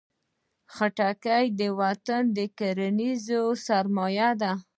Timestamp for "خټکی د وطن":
0.73-2.23